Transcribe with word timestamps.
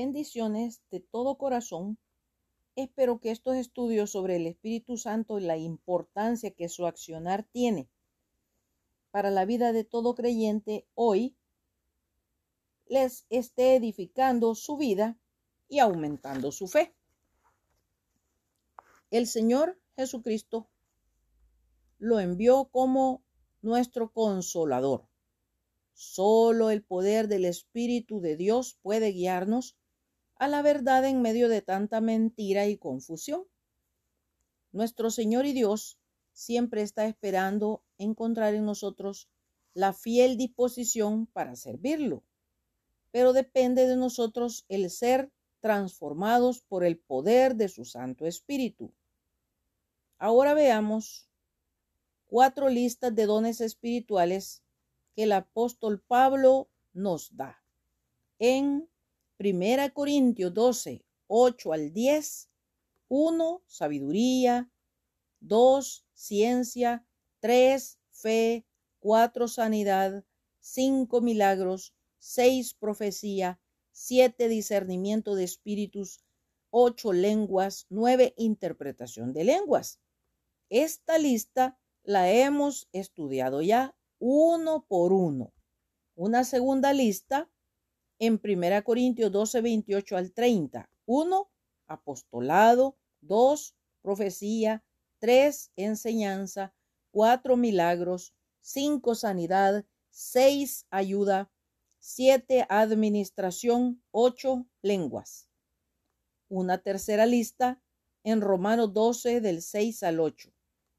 Bendiciones 0.00 0.80
de 0.92 1.00
todo 1.00 1.38
corazón. 1.38 1.98
Espero 2.76 3.18
que 3.18 3.32
estos 3.32 3.56
estudios 3.56 4.12
sobre 4.12 4.36
el 4.36 4.46
Espíritu 4.46 4.96
Santo 4.96 5.40
y 5.40 5.42
la 5.42 5.56
importancia 5.56 6.52
que 6.52 6.68
su 6.68 6.86
accionar 6.86 7.42
tiene 7.42 7.90
para 9.10 9.32
la 9.32 9.44
vida 9.44 9.72
de 9.72 9.82
todo 9.82 10.14
creyente 10.14 10.86
hoy 10.94 11.34
les 12.86 13.26
esté 13.28 13.74
edificando 13.74 14.54
su 14.54 14.76
vida 14.76 15.18
y 15.68 15.80
aumentando 15.80 16.52
su 16.52 16.68
fe. 16.68 16.94
El 19.10 19.26
Señor 19.26 19.80
Jesucristo 19.96 20.68
lo 21.98 22.20
envió 22.20 22.66
como 22.66 23.24
nuestro 23.62 24.12
consolador. 24.12 25.08
Solo 25.92 26.70
el 26.70 26.84
poder 26.84 27.26
del 27.26 27.44
Espíritu 27.44 28.20
de 28.20 28.36
Dios 28.36 28.78
puede 28.80 29.10
guiarnos 29.10 29.74
a 30.38 30.48
la 30.48 30.62
verdad 30.62 31.04
en 31.04 31.20
medio 31.20 31.48
de 31.48 31.62
tanta 31.62 32.00
mentira 32.00 32.66
y 32.66 32.76
confusión. 32.76 33.44
Nuestro 34.72 35.10
Señor 35.10 35.46
y 35.46 35.52
Dios 35.52 35.98
siempre 36.32 36.82
está 36.82 37.06
esperando 37.06 37.82
encontrar 37.98 38.54
en 38.54 38.64
nosotros 38.64 39.28
la 39.74 39.92
fiel 39.92 40.36
disposición 40.36 41.26
para 41.26 41.56
servirlo, 41.56 42.22
pero 43.10 43.32
depende 43.32 43.86
de 43.86 43.96
nosotros 43.96 44.64
el 44.68 44.90
ser 44.90 45.30
transformados 45.60 46.60
por 46.60 46.84
el 46.84 46.98
poder 46.98 47.56
de 47.56 47.68
su 47.68 47.84
Santo 47.84 48.26
Espíritu. 48.26 48.92
Ahora 50.18 50.54
veamos 50.54 51.28
cuatro 52.28 52.68
listas 52.68 53.14
de 53.14 53.26
dones 53.26 53.60
espirituales 53.60 54.62
que 55.14 55.24
el 55.24 55.32
apóstol 55.32 56.00
Pablo 56.00 56.68
nos 56.92 57.36
da. 57.36 57.62
En 58.38 58.88
1 59.38 59.92
Corintios 59.94 60.52
12, 60.52 61.04
8 61.28 61.72
al 61.72 61.92
10, 61.92 62.50
1, 63.08 63.62
sabiduría, 63.66 64.70
2, 65.40 66.06
ciencia, 66.12 67.06
3, 67.40 67.98
fe, 68.10 68.66
4, 68.98 69.46
sanidad, 69.46 70.24
5, 70.60 71.20
milagros, 71.20 71.94
6, 72.18 72.74
profecía, 72.74 73.60
7, 73.92 74.48
discernimiento 74.48 75.36
de 75.36 75.44
espíritus, 75.44 76.20
8, 76.70 77.12
lenguas, 77.12 77.86
9, 77.90 78.34
interpretación 78.36 79.32
de 79.32 79.44
lenguas. 79.44 80.00
Esta 80.68 81.16
lista 81.16 81.78
la 82.02 82.30
hemos 82.30 82.88
estudiado 82.92 83.62
ya 83.62 83.96
uno 84.18 84.84
por 84.88 85.12
uno. 85.12 85.52
Una 86.16 86.42
segunda 86.42 86.92
lista 86.92 87.48
en 88.18 88.40
1 88.42 88.84
Corintios 88.84 89.30
12, 89.30 89.60
28 89.60 90.16
al 90.16 90.32
30. 90.32 90.90
1. 91.06 91.50
Apostolado. 91.86 92.96
2. 93.20 93.76
Profecía. 94.02 94.84
3. 95.20 95.72
Enseñanza. 95.76 96.74
4. 97.12 97.56
Milagros. 97.56 98.34
5. 98.60 99.14
Sanidad. 99.14 99.84
6. 100.10 100.86
Ayuda. 100.90 101.50
7. 102.00 102.66
Administración. 102.68 104.02
8. 104.10 104.66
Lenguas. 104.82 105.48
Una 106.48 106.78
tercera 106.78 107.26
lista 107.26 107.80
en 108.24 108.40
Romanos 108.40 108.92
12 108.92 109.40
del 109.40 109.62
6 109.62 110.02
al 110.02 110.20
8. 110.20 110.52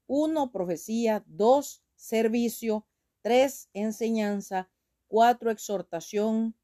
1. 0.06 0.52
Profecía. 0.52 1.22
2. 1.26 1.82
Servicio. 1.96 2.86
3. 3.22 3.68
Enseñanza. 3.74 4.70
4. 5.08 5.50
Exhortación. 5.50 6.54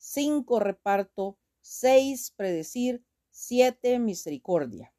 5. 0.00 0.60
Reparto. 0.60 1.38
6. 1.60 2.32
Predecir. 2.34 3.04
7. 3.30 3.98
Misericordia. 3.98 4.94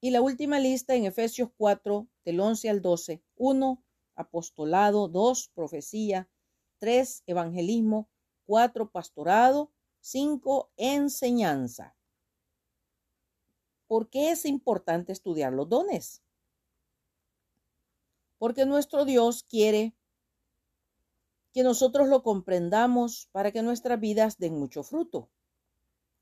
Y 0.00 0.10
la 0.10 0.22
última 0.22 0.58
lista 0.58 0.94
en 0.94 1.04
Efesios 1.04 1.50
4, 1.56 2.08
del 2.24 2.40
11 2.40 2.70
al 2.70 2.80
12. 2.80 3.22
1. 3.36 3.84
Apostolado. 4.14 5.08
2. 5.08 5.50
Profecía. 5.54 6.30
3. 6.78 7.24
Evangelismo. 7.26 8.08
4. 8.46 8.90
Pastorado. 8.90 9.72
5. 10.00 10.72
Enseñanza. 10.78 11.94
¿Por 13.86 14.08
qué 14.08 14.30
es 14.30 14.46
importante 14.46 15.12
estudiar 15.12 15.52
los 15.52 15.68
dones? 15.68 16.22
Porque 18.38 18.64
nuestro 18.64 19.04
Dios 19.04 19.42
quiere 19.42 19.97
que 21.52 21.62
nosotros 21.62 22.08
lo 22.08 22.22
comprendamos 22.22 23.28
para 23.32 23.52
que 23.52 23.62
nuestras 23.62 23.98
vidas 24.00 24.38
den 24.38 24.58
mucho 24.58 24.82
fruto. 24.82 25.30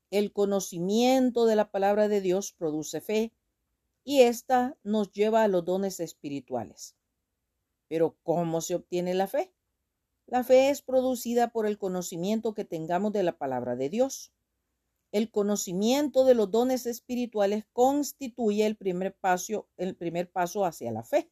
El 0.09 0.31
conocimiento 0.31 1.45
de 1.45 1.55
la 1.55 1.69
palabra 1.69 2.07
de 2.07 2.21
Dios 2.21 2.53
produce 2.53 3.01
fe 3.01 3.33
y 4.03 4.21
ésta 4.21 4.77
nos 4.83 5.11
lleva 5.11 5.43
a 5.43 5.49
los 5.49 5.65
dones 5.65 5.99
espirituales. 5.99 6.95
Pero 7.89 8.17
¿cómo 8.23 8.61
se 8.61 8.75
obtiene 8.75 9.13
la 9.13 9.27
fe? 9.27 9.53
La 10.27 10.43
fe 10.43 10.69
es 10.69 10.81
producida 10.81 11.51
por 11.51 11.67
el 11.67 11.77
conocimiento 11.77 12.53
que 12.53 12.65
tengamos 12.65 13.11
de 13.11 13.23
la 13.23 13.37
palabra 13.37 13.75
de 13.75 13.89
Dios. 13.89 14.31
El 15.11 15.29
conocimiento 15.29 16.25
de 16.25 16.35
los 16.35 16.51
dones 16.51 16.85
espirituales 16.85 17.65
constituye 17.73 18.65
el 18.65 18.77
primer 18.77 19.15
paso, 19.15 19.67
el 19.77 19.95
primer 19.95 20.29
paso 20.29 20.65
hacia 20.65 20.91
la 20.91 21.03
fe. 21.03 21.31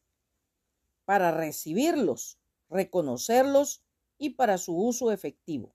Para 1.04 1.30
recibirlos, 1.30 2.38
reconocerlos 2.68 3.85
y 4.18 4.30
para 4.30 4.58
su 4.58 4.76
uso 4.76 5.12
efectivo. 5.12 5.74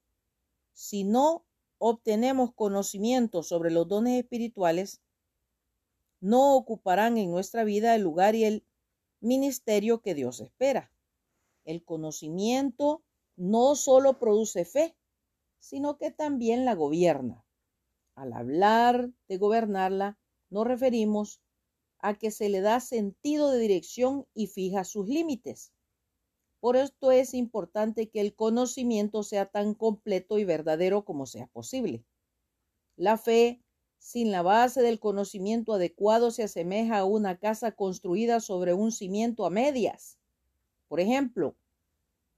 Si 0.73 1.03
no 1.03 1.45
obtenemos 1.77 2.53
conocimiento 2.53 3.43
sobre 3.43 3.71
los 3.71 3.87
dones 3.87 4.21
espirituales, 4.21 5.01
no 6.19 6.55
ocuparán 6.55 7.17
en 7.17 7.31
nuestra 7.31 7.63
vida 7.63 7.95
el 7.95 8.03
lugar 8.03 8.35
y 8.35 8.45
el 8.45 8.65
ministerio 9.19 10.01
que 10.01 10.13
Dios 10.13 10.39
espera. 10.39 10.91
El 11.65 11.83
conocimiento 11.83 13.03
no 13.35 13.75
solo 13.75 14.19
produce 14.19 14.65
fe, 14.65 14.95
sino 15.59 15.97
que 15.97 16.11
también 16.11 16.65
la 16.65 16.75
gobierna. 16.75 17.45
Al 18.15 18.33
hablar 18.33 19.11
de 19.27 19.37
gobernarla, 19.37 20.19
nos 20.49 20.67
referimos 20.67 21.41
a 21.99 22.15
que 22.15 22.31
se 22.31 22.49
le 22.49 22.61
da 22.61 22.79
sentido 22.79 23.51
de 23.51 23.59
dirección 23.59 24.27
y 24.33 24.47
fija 24.47 24.83
sus 24.83 25.07
límites. 25.07 25.71
Por 26.61 26.77
esto 26.77 27.11
es 27.11 27.33
importante 27.33 28.09
que 28.09 28.21
el 28.21 28.35
conocimiento 28.35 29.23
sea 29.23 29.47
tan 29.47 29.73
completo 29.73 30.37
y 30.37 30.45
verdadero 30.45 31.03
como 31.03 31.25
sea 31.25 31.47
posible. 31.47 32.05
La 32.95 33.17
fe, 33.17 33.63
sin 33.97 34.31
la 34.31 34.43
base 34.43 34.83
del 34.83 34.99
conocimiento 34.99 35.73
adecuado, 35.73 36.29
se 36.29 36.43
asemeja 36.43 36.99
a 36.99 37.05
una 37.05 37.39
casa 37.39 37.71
construida 37.71 38.39
sobre 38.39 38.75
un 38.75 38.91
cimiento 38.91 39.47
a 39.47 39.49
medias. 39.49 40.19
Por 40.87 40.99
ejemplo, 40.99 41.55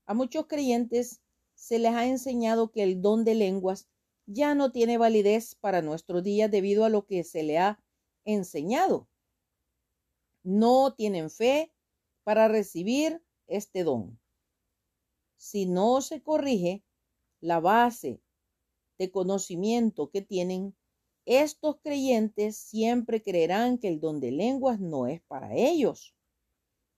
a 0.06 0.14
muchos 0.14 0.46
creyentes 0.46 1.20
se 1.54 1.78
les 1.78 1.92
ha 1.92 2.06
enseñado 2.06 2.70
que 2.70 2.82
el 2.82 3.02
don 3.02 3.24
de 3.24 3.34
lenguas 3.34 3.88
ya 4.26 4.54
no 4.54 4.72
tiene 4.72 4.96
validez 4.96 5.54
para 5.54 5.82
nuestro 5.82 6.22
día 6.22 6.48
debido 6.48 6.86
a 6.86 6.88
lo 6.88 7.04
que 7.04 7.24
se 7.24 7.42
le 7.42 7.58
ha 7.58 7.78
enseñado. 8.24 9.08
No 10.42 10.94
tienen 10.94 11.30
fe 11.30 11.72
para 12.22 12.48
recibir 12.48 13.23
este 13.46 13.84
don. 13.84 14.18
Si 15.36 15.66
no 15.66 16.00
se 16.00 16.22
corrige 16.22 16.82
la 17.40 17.60
base 17.60 18.20
de 18.98 19.10
conocimiento 19.10 20.10
que 20.10 20.22
tienen, 20.22 20.74
estos 21.26 21.76
creyentes 21.82 22.56
siempre 22.56 23.22
creerán 23.22 23.78
que 23.78 23.88
el 23.88 24.00
don 24.00 24.20
de 24.20 24.30
lenguas 24.30 24.80
no 24.80 25.06
es 25.06 25.22
para 25.22 25.54
ellos. 25.54 26.14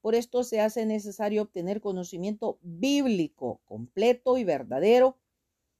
Por 0.01 0.15
esto 0.15 0.43
se 0.43 0.61
hace 0.61 0.85
necesario 0.85 1.41
obtener 1.41 1.81
conocimiento 1.81 2.59
bíblico 2.61 3.61
completo 3.65 4.37
y 4.37 4.43
verdadero 4.43 5.17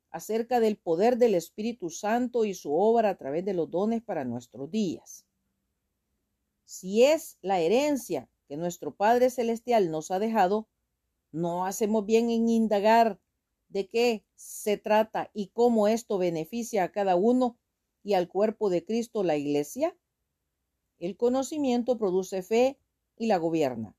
acerca 0.09 0.59
del 0.59 0.77
poder 0.77 1.17
del 1.17 1.35
Espíritu 1.35 1.89
Santo 1.89 2.45
y 2.45 2.53
su 2.53 2.73
obra 2.73 3.09
a 3.09 3.17
través 3.17 3.45
de 3.45 3.53
los 3.53 3.69
dones 3.69 4.01
para 4.01 4.25
nuestros 4.25 4.71
días. 4.71 5.25
Si 6.65 7.03
es 7.03 7.37
la 7.41 7.59
herencia 7.59 8.29
que 8.47 8.57
nuestro 8.57 8.95
Padre 8.95 9.29
Celestial 9.29 9.91
nos 9.91 10.11
ha 10.11 10.19
dejado, 10.19 10.67
no 11.31 11.65
hacemos 11.65 12.05
bien 12.05 12.29
en 12.29 12.49
indagar 12.49 13.19
de 13.69 13.87
qué 13.87 14.25
se 14.35 14.77
trata 14.77 15.29
y 15.33 15.47
cómo 15.47 15.87
esto 15.87 16.17
beneficia 16.17 16.83
a 16.83 16.91
cada 16.91 17.15
uno 17.15 17.57
y 18.03 18.13
al 18.13 18.27
cuerpo 18.27 18.69
de 18.69 18.85
Cristo, 18.85 19.23
la 19.23 19.35
iglesia. 19.35 19.97
El 20.99 21.17
conocimiento 21.17 21.97
produce 21.97 22.41
fe 22.41 22.79
y 23.17 23.27
la 23.27 23.37
gobierna, 23.37 23.95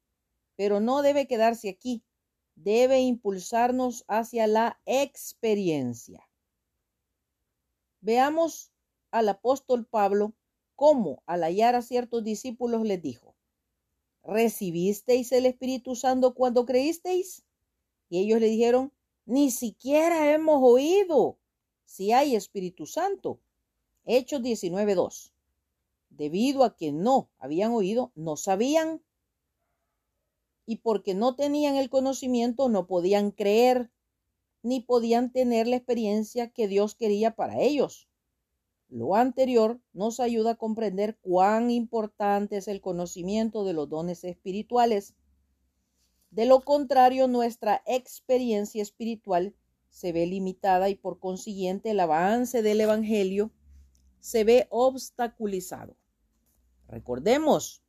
pero 0.56 0.80
no 0.80 1.02
debe 1.02 1.26
quedarse 1.26 1.68
aquí, 1.68 2.02
debe 2.54 3.00
impulsarnos 3.00 4.04
hacia 4.08 4.46
la 4.46 4.80
experiencia. 4.86 6.28
Veamos 8.00 8.72
al 9.10 9.28
apóstol 9.28 9.86
Pablo 9.86 10.34
cómo 10.74 11.22
al 11.26 11.42
hallar 11.42 11.74
a 11.74 11.82
ciertos 11.82 12.24
discípulos 12.24 12.82
les 12.82 13.02
dijo, 13.02 13.27
¿recibisteis 14.28 15.32
el 15.32 15.46
Espíritu 15.46 15.96
Santo 15.96 16.34
cuando 16.34 16.66
creísteis? 16.66 17.44
Y 18.10 18.18
ellos 18.18 18.40
le 18.40 18.48
dijeron, 18.48 18.92
ni 19.24 19.50
siquiera 19.50 20.30
hemos 20.32 20.60
oído 20.62 21.38
si 21.86 22.12
hay 22.12 22.36
Espíritu 22.36 22.84
Santo. 22.86 23.40
Hechos 24.04 24.42
19.2. 24.42 25.32
Debido 26.10 26.64
a 26.64 26.76
que 26.76 26.92
no 26.92 27.30
habían 27.38 27.72
oído, 27.72 28.12
no 28.14 28.36
sabían. 28.36 29.02
Y 30.66 30.76
porque 30.76 31.14
no 31.14 31.34
tenían 31.34 31.76
el 31.76 31.88
conocimiento, 31.88 32.68
no 32.68 32.86
podían 32.86 33.30
creer, 33.30 33.90
ni 34.62 34.80
podían 34.80 35.32
tener 35.32 35.66
la 35.66 35.76
experiencia 35.76 36.50
que 36.50 36.68
Dios 36.68 36.94
quería 36.94 37.34
para 37.34 37.60
ellos. 37.60 38.07
Lo 38.88 39.14
anterior 39.16 39.80
nos 39.92 40.18
ayuda 40.18 40.52
a 40.52 40.56
comprender 40.56 41.18
cuán 41.20 41.70
importante 41.70 42.56
es 42.56 42.68
el 42.68 42.80
conocimiento 42.80 43.64
de 43.64 43.74
los 43.74 43.88
dones 43.88 44.24
espirituales. 44.24 45.14
De 46.30 46.46
lo 46.46 46.60
contrario, 46.62 47.28
nuestra 47.28 47.82
experiencia 47.86 48.82
espiritual 48.82 49.54
se 49.90 50.12
ve 50.12 50.26
limitada 50.26 50.88
y 50.88 50.94
por 50.94 51.18
consiguiente 51.18 51.90
el 51.90 52.00
avance 52.00 52.62
del 52.62 52.80
Evangelio 52.80 53.50
se 54.20 54.44
ve 54.44 54.66
obstaculizado. 54.70 55.96
Recordemos, 56.86 57.82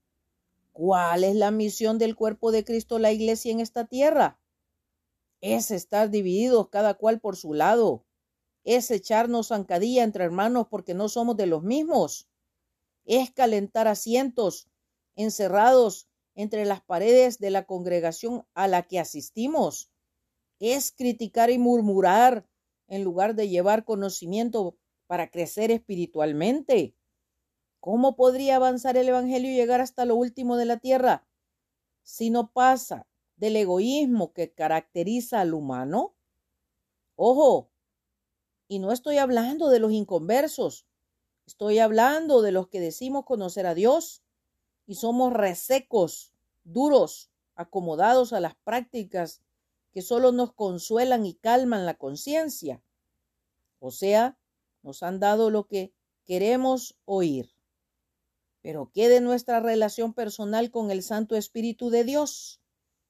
¿cuál 0.74 1.24
es 1.24 1.36
la 1.36 1.52
misión 1.52 1.98
del 1.98 2.16
cuerpo 2.16 2.52
de 2.52 2.66
Cristo, 2.66 3.00
la 3.00 3.14
iglesia 3.14 3.54
en 3.54 3.62
esta 3.62 3.86
tierra? 3.86 4.40
Es 5.40 5.72
estar 5.72 6.10
divididos 6.10 6.68
cada 6.68 6.96
cual 6.96 7.22
por 7.22 7.38
su 7.38 7.54
lado, 7.54 8.04
es 8.76 8.92
echarnos 8.92 9.48
zancadilla 9.48 10.04
entre 10.04 10.24
hermanos 10.24 10.68
porque 10.70 10.94
no 10.94 11.10
somos 11.10 11.36
de 11.36 11.48
los 11.48 11.64
mismos, 11.64 12.30
es 13.04 13.32
calentar 13.32 13.88
asientos 13.88 14.70
encerrados 15.16 16.08
entre 16.36 16.66
las 16.66 16.80
paredes 16.80 17.40
de 17.40 17.50
la 17.50 17.66
congregación 17.66 18.46
a 18.54 18.68
la 18.68 18.84
que 18.84 19.00
asistimos, 19.00 19.90
es 20.60 20.92
criticar 20.92 21.50
y 21.50 21.58
murmurar 21.58 22.48
en 22.88 23.04
lugar 23.04 23.34
de 23.34 23.50
llevar 23.50 23.86
conocimiento 23.86 24.78
para 25.08 25.32
crecer 25.32 25.72
espiritualmente. 25.72 26.96
¿Cómo 27.80 28.16
podría 28.16 28.58
avanzar 28.58 28.98
el 28.98 29.10
Evangelio 29.10 29.50
y 29.52 29.56
llegar 29.56 29.82
hasta 29.82 30.06
lo 30.06 30.14
último 30.14 30.58
de 30.58 30.66
la 30.66 30.78
tierra 30.78 31.28
si 32.04 32.30
no 32.30 32.52
pasa 32.52 33.08
del 33.36 33.56
egoísmo 33.56 34.32
que 34.32 34.54
caracteriza 34.54 35.42
al 35.42 35.56
humano? 35.56 36.16
Ojo, 37.16 37.69
y 38.70 38.78
no 38.78 38.94
estoy 38.94 39.18
hablando 39.18 39.70
de 39.70 39.80
los 39.80 39.92
inconversos, 39.92 40.86
estoy 41.48 41.80
hablando 41.80 42.44
de 42.44 42.52
los 42.52 42.68
que 42.70 42.80
decimos 42.80 43.26
conocer 43.26 43.66
a 43.66 43.74
Dios 43.74 44.22
y 44.86 44.96
somos 44.96 45.34
resecos, 45.34 46.32
duros, 46.64 47.32
acomodados 47.56 48.32
a 48.32 48.40
las 48.40 48.56
prácticas 48.64 49.42
que 49.92 50.04
solo 50.04 50.32
nos 50.32 50.54
consuelan 50.54 51.26
y 51.26 51.34
calman 51.34 51.88
la 51.88 51.96
conciencia. 51.96 52.84
O 53.80 53.90
sea, 53.90 54.38
nos 54.84 55.02
han 55.02 55.20
dado 55.20 55.50
lo 55.50 55.66
que 55.66 55.92
queremos 56.26 56.96
oír. 57.06 57.56
Pero 58.62 58.92
¿qué 58.94 59.10
de 59.10 59.20
nuestra 59.20 59.60
relación 59.60 60.14
personal 60.14 60.70
con 60.70 60.92
el 60.92 61.02
Santo 61.02 61.36
Espíritu 61.36 61.90
de 61.90 62.04
Dios? 62.04 62.62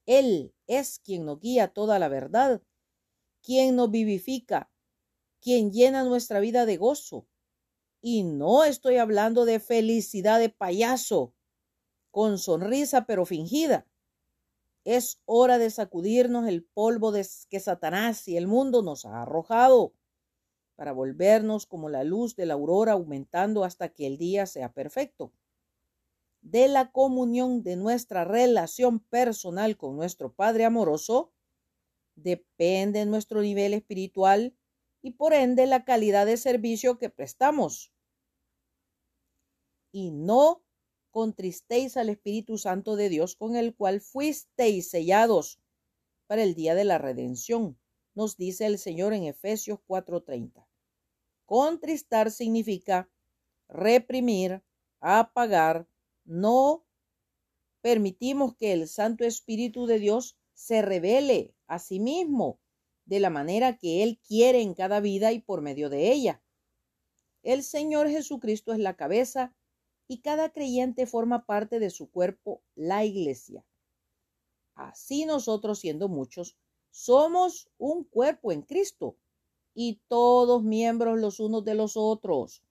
Él 0.05 0.53
es 0.67 0.99
quien 0.99 1.25
nos 1.25 1.41
guía 1.41 1.67
toda 1.67 1.99
la 1.99 2.07
verdad, 2.07 2.61
quien 3.41 3.75
nos 3.75 3.91
vivifica, 3.91 4.71
quien 5.41 5.71
llena 5.71 6.03
nuestra 6.03 6.39
vida 6.39 6.65
de 6.65 6.77
gozo. 6.77 7.27
Y 8.01 8.23
no 8.23 8.63
estoy 8.63 8.97
hablando 8.97 9.45
de 9.45 9.59
felicidad 9.59 10.39
de 10.39 10.49
payaso, 10.49 11.33
con 12.11 12.37
sonrisa 12.37 13.05
pero 13.05 13.25
fingida. 13.25 13.87
Es 14.85 15.21
hora 15.25 15.57
de 15.57 15.69
sacudirnos 15.69 16.47
el 16.47 16.63
polvo 16.63 17.11
de 17.11 17.27
que 17.49 17.59
Satanás 17.59 18.27
y 18.27 18.37
el 18.37 18.47
mundo 18.47 18.81
nos 18.81 19.05
ha 19.05 19.21
arrojado 19.21 19.93
para 20.75 20.93
volvernos 20.93 21.65
como 21.65 21.89
la 21.89 22.05
luz 22.05 22.37
de 22.37 22.45
la 22.45 22.53
aurora 22.53 22.93
aumentando 22.93 23.65
hasta 23.65 23.89
que 23.89 24.07
el 24.07 24.17
día 24.17 24.45
sea 24.45 24.71
perfecto. 24.71 25.33
De 26.41 26.69
la 26.69 26.93
comunión 26.93 27.63
de 27.63 27.75
nuestra 27.75 28.23
relación 28.23 29.01
personal 29.01 29.75
con 29.75 29.97
nuestro 29.97 30.31
Padre 30.31 30.63
amoroso 30.63 31.33
depende 32.15 33.05
nuestro 33.05 33.41
nivel 33.41 33.73
espiritual 33.73 34.55
y 35.01 35.11
por 35.11 35.33
ende 35.33 35.65
la 35.65 35.85
calidad 35.85 36.25
de 36.25 36.37
servicio 36.37 36.97
que 36.97 37.09
prestamos. 37.09 37.91
Y 39.91 40.11
no 40.11 40.63
contristéis 41.11 41.97
al 41.97 42.09
Espíritu 42.09 42.57
Santo 42.57 42.95
de 42.95 43.09
Dios 43.09 43.35
con 43.35 43.55
el 43.55 43.75
cual 43.75 44.01
fuisteis 44.01 44.89
sellados 44.89 45.59
para 46.27 46.43
el 46.43 46.53
día 46.53 46.75
de 46.75 46.85
la 46.85 46.97
redención, 46.97 47.79
nos 48.13 48.37
dice 48.37 48.65
el 48.65 48.77
Señor 48.77 49.13
en 49.13 49.23
Efesios 49.23 49.79
4:30. 49.87 50.67
Contristar 51.45 52.29
significa 52.29 53.09
reprimir, 53.67 54.63
apagar, 54.99 55.87
no 56.25 56.85
permitimos 57.81 58.55
que 58.55 58.73
el 58.73 58.87
Santo 58.87 59.23
Espíritu 59.23 59.87
de 59.87 59.99
Dios 59.99 60.37
se 60.53 60.81
revele 60.81 61.55
a 61.67 61.79
sí 61.79 61.99
mismo 61.99 62.59
de 63.09 63.19
la 63.19 63.31
manera 63.31 63.75
que 63.75 64.03
Él 64.03 64.19
quiere 64.25 64.61
en 64.61 64.75
cada 64.75 64.99
vida 64.99 65.31
y 65.31 65.39
por 65.39 65.61
medio 65.61 65.89
de 65.89 66.11
ella. 66.11 66.43
El 67.41 67.63
Señor 67.63 68.07
Jesucristo 68.07 68.71
es 68.71 68.77
la 68.77 68.95
cabeza 68.95 69.55
y 70.07 70.21
cada 70.21 70.51
creyente 70.51 71.07
forma 71.07 71.47
parte 71.47 71.79
de 71.79 71.89
su 71.89 72.11
cuerpo, 72.11 72.61
la 72.75 73.03
iglesia. 73.05 73.65
Así 74.75 75.25
nosotros, 75.25 75.79
siendo 75.79 76.07
muchos, 76.07 76.55
somos 76.91 77.71
un 77.79 78.03
cuerpo 78.03 78.51
en 78.51 78.61
Cristo 78.61 79.17
y 79.73 80.01
todos 80.07 80.63
miembros 80.63 81.19
los 81.19 81.39
unos 81.39 81.65
de 81.65 81.73
los 81.73 81.97
otros, 81.97 82.63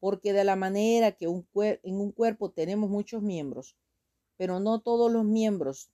porque 0.00 0.32
de 0.32 0.42
la 0.42 0.56
manera 0.56 1.12
que 1.12 1.28
un 1.28 1.46
en 1.54 2.00
un 2.00 2.10
cuerpo 2.10 2.50
tenemos 2.50 2.90
muchos 2.90 3.22
miembros, 3.22 3.76
pero 4.36 4.58
no 4.58 4.80
todos 4.80 5.12
los 5.12 5.24
miembros 5.24 5.90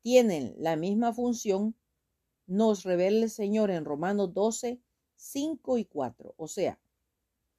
tienen 0.00 0.54
la 0.58 0.76
misma 0.76 1.12
función, 1.12 1.74
nos 2.46 2.84
revela 2.84 3.24
el 3.24 3.30
Señor 3.30 3.70
en 3.70 3.84
Romanos 3.84 4.32
12, 4.32 4.80
5 5.16 5.78
y 5.78 5.84
4. 5.84 6.34
O 6.36 6.48
sea, 6.48 6.80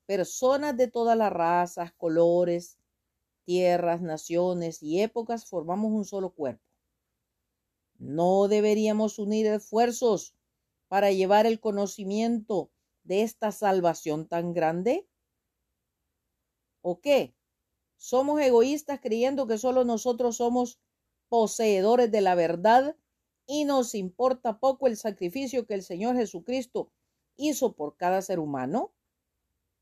personas 0.05 0.77
de 0.77 0.87
todas 0.87 1.17
las 1.17 1.31
razas, 1.31 1.91
colores, 1.93 2.77
tierras, 3.43 4.01
naciones 4.01 4.81
y 4.81 5.01
épocas 5.01 5.45
formamos 5.45 5.91
un 5.91 6.05
solo 6.05 6.31
cuerpo. 6.31 6.63
No 7.97 8.47
deberíamos 8.47 9.19
unir 9.19 9.47
esfuerzos 9.47 10.35
para 10.87 11.11
llevar 11.11 11.45
el 11.45 11.59
conocimiento 11.59 12.71
de 13.03 13.23
esta 13.23 13.51
salvación 13.51 14.27
tan 14.27 14.53
grande. 14.53 15.07
¿O 16.81 17.01
qué? 17.01 17.35
¿Somos 17.97 18.39
egoístas 18.41 18.99
creyendo 19.01 19.47
que 19.47 19.57
solo 19.57 19.83
nosotros 19.83 20.37
somos 20.37 20.79
poseedores 21.29 22.11
de 22.11 22.21
la 22.21 22.35
verdad 22.35 22.95
y 23.47 23.63
nos 23.63 23.95
importa 23.95 24.59
poco 24.59 24.87
el 24.87 24.97
sacrificio 24.97 25.65
que 25.65 25.73
el 25.73 25.81
Señor 25.81 26.17
Jesucristo 26.17 26.91
hizo 27.37 27.73
por 27.73 27.95
cada 27.95 28.21
ser 28.21 28.39
humano? 28.39 28.93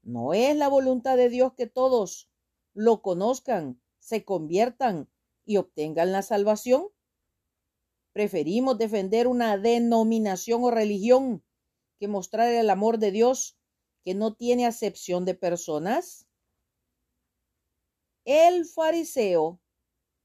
¿No 0.03 0.33
es 0.33 0.55
la 0.55 0.67
voluntad 0.67 1.17
de 1.17 1.29
Dios 1.29 1.53
que 1.53 1.65
todos 1.65 2.29
lo 2.73 3.01
conozcan, 3.01 3.81
se 3.99 4.23
conviertan 4.23 5.09
y 5.45 5.57
obtengan 5.57 6.11
la 6.11 6.21
salvación? 6.21 6.89
Preferimos 8.13 8.77
defender 8.77 9.27
una 9.27 9.57
denominación 9.57 10.63
o 10.63 10.71
religión 10.71 11.43
que 11.99 12.07
mostrar 12.07 12.51
el 12.51 12.69
amor 12.69 12.99
de 12.99 13.11
Dios 13.11 13.57
que 14.03 14.13
no 14.13 14.35
tiene 14.35 14.67
acepción 14.67 15.25
de 15.25 15.33
personas. 15.33 16.27
El 18.25 18.65
fariseo, 18.65 19.59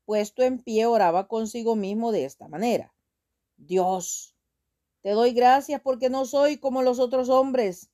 puesto 0.05 0.43
en 0.43 0.63
pie, 0.63 0.85
oraba 0.85 1.27
consigo 1.27 1.75
mismo 1.75 2.13
de 2.13 2.27
esta 2.27 2.47
manera. 2.47 2.95
Dios, 3.67 4.35
te 5.03 5.11
doy 5.11 5.33
gracias 5.33 5.83
porque 5.83 6.09
no 6.09 6.25
soy 6.25 6.59
como 6.59 6.83
los 6.83 6.99
otros 6.99 7.29
hombres, 7.29 7.91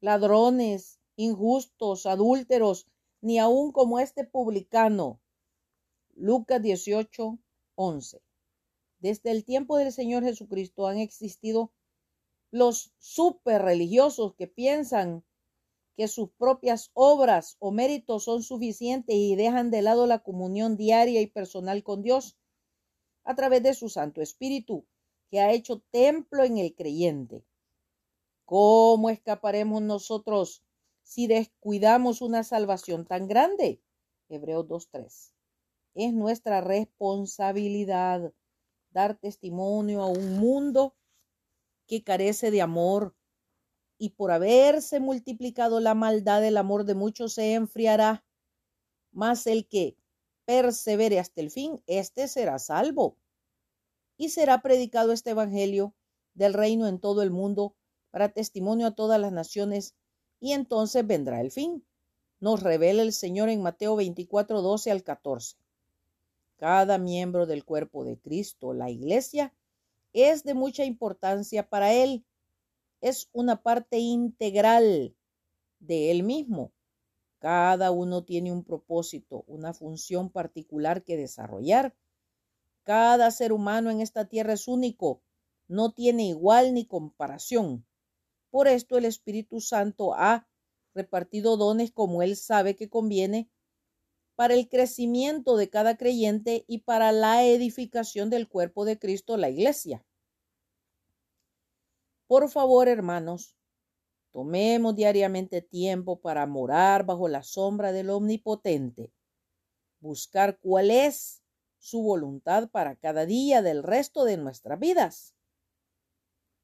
ladrones, 0.00 1.00
injustos, 1.16 2.04
adúlteros, 2.04 2.88
ni 3.20 3.38
aun 3.38 3.70
como 3.70 4.00
este 4.00 4.24
publicano. 4.24 5.20
Lucas 6.14 6.60
18, 6.60 7.38
11. 7.76 8.22
Desde 8.98 9.30
el 9.30 9.44
tiempo 9.44 9.76
del 9.78 9.92
Señor 9.92 10.24
Jesucristo 10.24 10.88
han 10.88 10.98
existido 10.98 11.72
los 12.50 12.92
super 12.98 13.62
religiosos 13.62 14.34
que 14.34 14.48
piensan 14.48 15.24
que 15.96 16.08
sus 16.08 16.30
propias 16.30 16.90
obras 16.92 17.56
o 17.60 17.70
méritos 17.70 18.24
son 18.24 18.42
suficientes 18.42 19.14
y 19.14 19.36
dejan 19.36 19.70
de 19.70 19.82
lado 19.82 20.06
la 20.06 20.24
comunión 20.24 20.76
diaria 20.76 21.20
y 21.20 21.28
personal 21.28 21.84
con 21.84 22.02
Dios 22.02 22.36
a 23.22 23.36
través 23.36 23.62
de 23.62 23.74
su 23.74 23.88
Santo 23.88 24.20
Espíritu 24.20 24.86
que 25.34 25.40
ha 25.40 25.50
hecho 25.50 25.80
templo 25.90 26.44
en 26.44 26.58
el 26.58 26.76
creyente. 26.76 27.44
¿Cómo 28.44 29.10
escaparemos 29.10 29.82
nosotros 29.82 30.62
si 31.02 31.26
descuidamos 31.26 32.22
una 32.22 32.44
salvación 32.44 33.04
tan 33.04 33.26
grande? 33.26 33.82
Hebreos 34.28 34.68
2.3. 34.68 35.32
Es 35.94 36.12
nuestra 36.14 36.60
responsabilidad 36.60 38.32
dar 38.90 39.18
testimonio 39.18 40.02
a 40.02 40.06
un 40.06 40.38
mundo 40.38 40.94
que 41.88 42.04
carece 42.04 42.52
de 42.52 42.62
amor 42.62 43.16
y 43.98 44.10
por 44.10 44.30
haberse 44.30 45.00
multiplicado 45.00 45.80
la 45.80 45.96
maldad, 45.96 46.44
el 46.44 46.58
amor 46.58 46.84
de 46.84 46.94
muchos 46.94 47.32
se 47.32 47.54
enfriará. 47.54 48.24
Mas 49.10 49.48
el 49.48 49.66
que 49.66 49.96
persevere 50.44 51.18
hasta 51.18 51.40
el 51.40 51.50
fin, 51.50 51.82
éste 51.88 52.28
será 52.28 52.60
salvo. 52.60 53.18
Y 54.16 54.30
será 54.30 54.62
predicado 54.62 55.12
este 55.12 55.30
Evangelio 55.30 55.94
del 56.34 56.54
reino 56.54 56.86
en 56.86 56.98
todo 56.98 57.22
el 57.22 57.30
mundo 57.30 57.76
para 58.10 58.28
testimonio 58.28 58.86
a 58.86 58.94
todas 58.94 59.20
las 59.20 59.32
naciones, 59.32 59.94
y 60.40 60.52
entonces 60.52 61.06
vendrá 61.06 61.40
el 61.40 61.50
fin. 61.50 61.84
Nos 62.40 62.62
revela 62.62 63.02
el 63.02 63.12
Señor 63.12 63.48
en 63.48 63.62
Mateo 63.62 63.96
24, 63.96 64.62
12 64.62 64.90
al 64.90 65.02
14. 65.02 65.56
Cada 66.56 66.98
miembro 66.98 67.46
del 67.46 67.64
cuerpo 67.64 68.04
de 68.04 68.18
Cristo, 68.18 68.72
la 68.72 68.90
iglesia, 68.90 69.54
es 70.12 70.44
de 70.44 70.54
mucha 70.54 70.84
importancia 70.84 71.68
para 71.68 71.92
Él 71.92 72.24
es 73.04 73.28
una 73.34 73.62
parte 73.62 73.98
integral 73.98 75.14
de 75.78 76.10
él 76.10 76.22
mismo. 76.22 76.72
Cada 77.38 77.90
uno 77.90 78.24
tiene 78.24 78.50
un 78.50 78.64
propósito, 78.64 79.44
una 79.46 79.74
función 79.74 80.30
particular 80.30 81.04
que 81.04 81.18
desarrollar. 81.18 81.94
Cada 82.84 83.30
ser 83.30 83.52
humano 83.52 83.90
en 83.90 84.00
esta 84.00 84.26
tierra 84.26 84.52
es 84.52 84.68
único, 84.68 85.22
no 85.68 85.92
tiene 85.92 86.28
igual 86.28 86.74
ni 86.74 86.86
comparación. 86.86 87.86
Por 88.50 88.68
esto 88.68 88.98
el 88.98 89.06
Espíritu 89.06 89.60
Santo 89.60 90.14
ha 90.14 90.46
repartido 90.94 91.56
dones 91.56 91.90
como 91.92 92.22
él 92.22 92.36
sabe 92.36 92.76
que 92.76 92.90
conviene 92.90 93.50
para 94.36 94.54
el 94.54 94.68
crecimiento 94.68 95.56
de 95.56 95.70
cada 95.70 95.96
creyente 95.96 96.64
y 96.68 96.78
para 96.78 97.10
la 97.12 97.44
edificación 97.44 98.30
del 98.30 98.48
cuerpo 98.48 98.84
de 98.84 98.98
Cristo, 98.98 99.36
la 99.36 99.48
iglesia. 99.48 100.04
Por 102.26 102.50
favor, 102.50 102.88
hermanos, 102.88 103.56
tomemos 104.30 104.94
diariamente 104.94 105.62
tiempo 105.62 106.20
para 106.20 106.46
morar 106.46 107.06
bajo 107.06 107.28
la 107.28 107.42
sombra 107.42 107.92
del 107.92 108.10
Omnipotente, 108.10 109.12
buscar 110.00 110.58
cuál 110.58 110.90
es 110.90 111.43
su 111.84 112.02
voluntad 112.02 112.70
para 112.70 112.96
cada 112.96 113.26
día 113.26 113.60
del 113.60 113.82
resto 113.82 114.24
de 114.24 114.38
nuestras 114.38 114.80
vidas. 114.80 115.34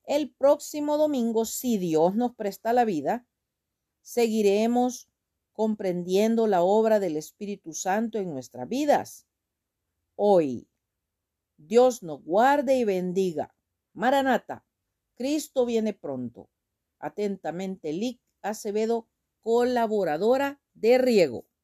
El 0.04 0.32
próximo 0.32 0.96
domingo, 0.96 1.44
si 1.44 1.76
Dios 1.76 2.14
nos 2.14 2.34
presta 2.34 2.72
la 2.72 2.86
vida, 2.86 3.26
seguiremos 4.00 5.10
comprendiendo 5.52 6.46
la 6.46 6.62
obra 6.62 7.00
del 7.00 7.18
Espíritu 7.18 7.74
Santo 7.74 8.16
en 8.16 8.30
nuestras 8.30 8.66
vidas. 8.66 9.26
Hoy, 10.16 10.70
Dios 11.58 12.02
nos 12.02 12.24
guarde 12.24 12.78
y 12.78 12.84
bendiga. 12.84 13.54
Maranata. 13.92 14.64
Cristo 15.16 15.66
viene 15.66 15.92
pronto. 15.92 16.48
Atentamente, 16.98 17.92
Lic 17.92 18.22
Acevedo, 18.40 19.06
colaboradora 19.42 20.62
de 20.72 20.96
Riego. 20.96 21.49